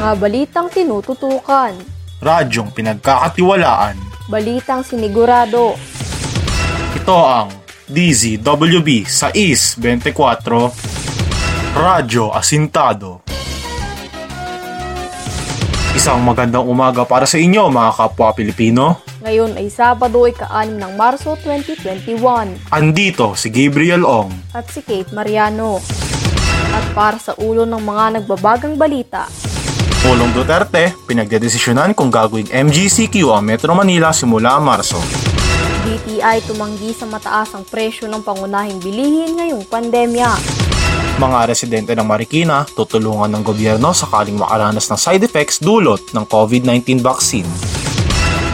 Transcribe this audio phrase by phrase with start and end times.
[0.00, 1.76] Mga balitang tinututukan.
[2.24, 4.00] Radyong pinagkakatiwalaan.
[4.32, 5.76] Balitang sinigurado.
[6.96, 7.52] Ito ang
[7.84, 13.20] DZWB sa IS 24 Radyo Asintado.
[15.92, 19.04] Isang magandang umaga para sa inyo mga kapwa Pilipino.
[19.20, 24.32] Ngayon ay Sabado, ika-6 ng Marso 2021 Andito si Gabriel Ong.
[24.56, 25.76] at si Kate Mariano.
[26.72, 29.28] At para sa ulo ng mga nagbabagang balita,
[30.00, 34.96] Pulong Duterte, pinagdedesisyonan kung gagawing MGCQ ang Metro Manila simula Marso.
[35.84, 40.40] DTI tumanggi sa mataas ang presyo ng pangunahing bilihin ngayong pandemya.
[41.20, 47.04] Mga residente ng Marikina tutulungan ng gobyerno sakaling makaranas ng side effects dulot ng COVID-19
[47.04, 47.48] vaccine.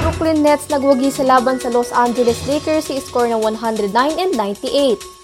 [0.00, 5.23] Brooklyn Nets nagwagi sa laban sa Los Angeles Lakers si score na 109 and 98.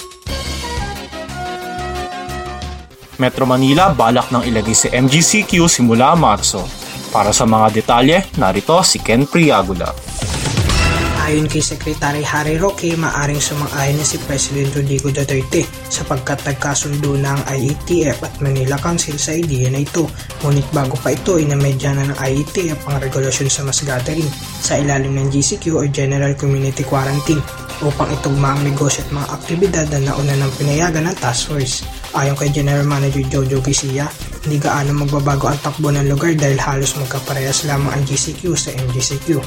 [3.21, 6.65] Metro Manila balak nang ilagay si MGCQ simula Marso.
[7.13, 9.93] Para sa mga detalye, narito si Ken Priagula.
[11.31, 17.39] Ayon kay Secretary Harry Roque, maaring sumang-ayon na si President Rodrigo Duterte sapagkat nagkasundo na
[17.39, 20.11] ang IETF at Manila Council sa ideya na ito.
[20.43, 24.27] Ngunit bago pa ito, inamedya na ng IETF ang regulasyon sa mass gathering
[24.59, 27.39] sa ilalim ng GCQ o General Community Quarantine
[27.85, 32.00] upang itugma ang negosyo at mga aktibidad na nauna ng pinayagan ng task force.
[32.11, 34.11] Ayon kay General Manager Jojo Quisia,
[34.43, 39.39] hindi gaano magbabago ang takbo ng lugar dahil halos magkaparehas lamang ang GCQ sa MGCQ.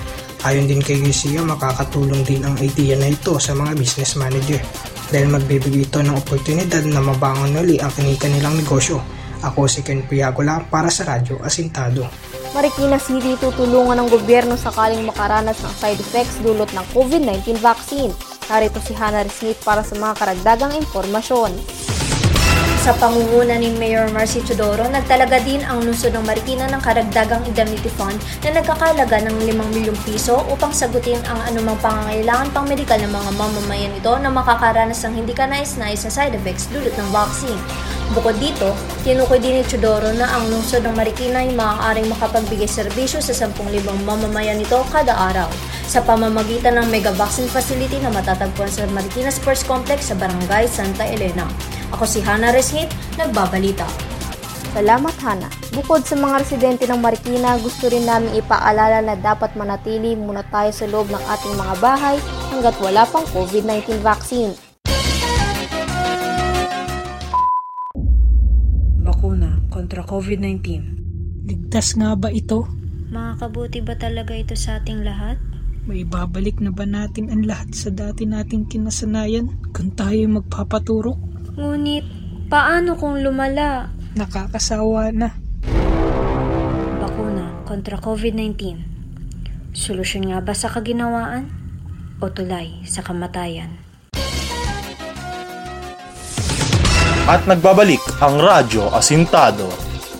[0.47, 4.63] Ayon din kay Garcia, makakatulong din ang idea na ito sa mga business manager
[5.11, 9.03] dahil magbibigay ito ng oportunidad na mabangon uli ang kanilang negosyo.
[9.43, 12.07] Ako si Ken Piagola para sa Radyo Asintado.
[12.55, 18.15] Marikina City tutulungan ng gobyerno sakaling makaranas ng side effects dulot ng COVID-19 vaccine.
[18.47, 21.51] Narito si Hannah Smith para sa mga karagdagang impormasyon.
[22.83, 27.87] Sa pangunguna ni Mayor Marcy Chodoro, nagtalaga din ang lungsod ng Marikina ng karagdagang indemnity
[27.87, 33.07] fund na nagkakalaga ng 5 milyong piso upang sagutin ang anumang pangangailangan pang medikal ng
[33.07, 37.55] mga mamamayan nito na makakaranas ng hindi kanais-nais na side effects dulot ng vaccine.
[38.11, 38.75] Bukod dito,
[39.07, 43.79] tinukoy din ni Chodoro na ang lungsod ng Marikina ay maaaring makapagbigay serbisyo sa 10,000
[44.03, 45.47] mamamayan nito kada araw
[45.87, 51.07] sa pamamagitan ng Mega Vaccine Facility na matatagpuan sa Marikina Sports Complex sa Barangay Santa
[51.07, 51.47] Elena.
[51.93, 52.89] Ako si Hannah Resmith,
[53.21, 53.85] nagbabalita.
[54.73, 55.45] Salamat Hana.
[55.77, 60.73] Bukod sa mga residente ng Marikina, gusto rin namin ipaalala na dapat manatili muna tayo
[60.73, 62.17] sa loob ng ating mga bahay
[62.49, 64.57] hanggat wala pang COVID-19 vaccine.
[69.05, 70.65] Bakuna kontra COVID-19.
[71.45, 72.65] Ligtas nga ba ito?
[73.13, 75.37] Makakabuti ba talaga ito sa ating lahat?
[75.85, 81.32] May babalik na ba natin ang lahat sa dati nating kinasanayan kung tayo magpapaturok?
[81.53, 82.01] Ngunit,
[82.49, 83.85] paano kung lumala?
[84.17, 85.37] Nakakasawa na.
[86.97, 88.81] Bakuna kontra COVID-19.
[89.69, 91.45] Solusyon nga ba sa kaginawaan?
[92.17, 93.69] O tulay sa kamatayan?
[97.29, 99.69] At nagbabalik ang Radyo Asintado.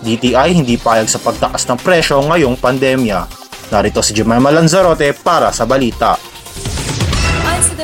[0.06, 3.26] DTI hindi payag sa pagtaas ng presyo ngayong pandemya.
[3.74, 6.33] Narito si Jemima Lanzarote para sa balita.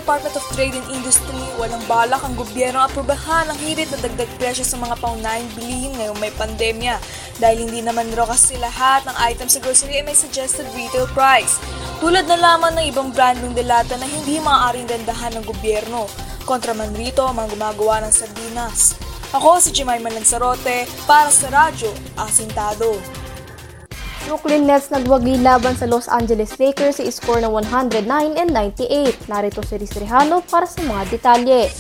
[0.01, 4.65] Department of Trade and Industry, walang balak ang gobyerno aprobahan ang hirit na dagdag presyo
[4.65, 6.97] sa mga paunahing bilihin ngayong may pandemya
[7.37, 11.61] dahil hindi naman raw kasi lahat ng items sa grocery ay may suggested retail price.
[12.01, 16.09] Tulad na lamang ng ibang brand ng delata na hindi maaaring dandahan ng gobyerno.
[16.49, 18.97] Kontra man rito ang mga gumagawa ng sardinas.
[19.37, 23.20] Ako si Jemima Lanzarote para sa Radyo Asintado.
[24.29, 28.05] Brooklyn Nets nagwagi laban sa Los Angeles Lakers sa score na 109
[28.37, 29.33] and 98.
[29.33, 31.73] Narito si Riz Rejano para sa mga detalye.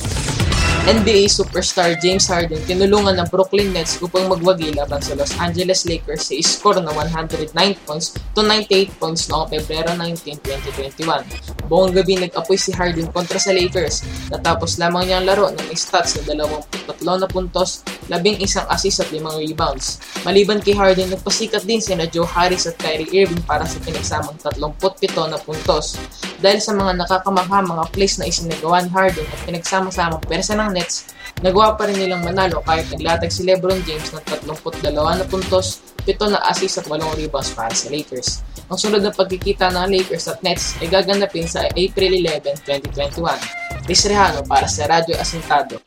[0.88, 6.32] NBA superstar James Harden tinulungan ng Brooklyn Nets upang magwagi laban sa Los Angeles Lakers
[6.32, 7.52] sa score na 109
[7.84, 11.68] points to 98 points noong Pebrero 19, 2021.
[11.68, 16.48] Buong gabi nag-apoy si Harden kontra sa Lakers natapos lamang niyang laro ng stats na
[16.48, 20.02] 23 na puntos, 11 assist at 5 rebounds.
[20.26, 25.14] Maliban kay Harden, nagpasikat din sina Joe Harris at Kyrie Irving para sa pinagsamang 37
[25.30, 25.94] na puntos.
[26.42, 31.14] Dahil sa mga nakakamangha mga plays na isinagawa ni Harden at pinagsama-samang persa ng Nets,
[31.46, 36.34] nagawa pa rin nilang manalo kahit naglatag si LeBron James ng 32 na puntos, 7
[36.34, 38.42] na assist at 8 rebounds para sa Lakers.
[38.66, 43.86] Ang sunod na pagkikita ng Lakers at Nets ay gaganapin sa April 11, 2021.
[43.86, 45.78] Chris Rehano para sa Radyo Asintado.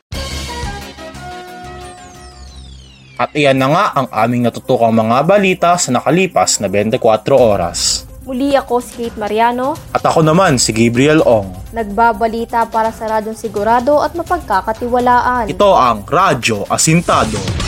[3.14, 6.98] At iyan na nga ang aming natutukang mga balita sa nakalipas na 24
[7.30, 8.02] oras.
[8.24, 11.54] Muli ako si Kate Mariano, At ako naman si Gabriel Ong.
[11.76, 15.52] nagbabalita para sa radyong sigurado at mapagkakatiwalaan.
[15.52, 17.63] Ito ang Radyo Asintado.